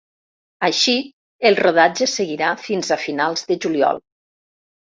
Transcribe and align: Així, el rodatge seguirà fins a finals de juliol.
Així, 0.67 0.95
el 1.49 1.59
rodatge 1.59 2.09
seguirà 2.15 2.49
fins 2.65 2.91
a 2.99 2.99
finals 3.05 3.47
de 3.53 3.61
juliol. 3.67 4.05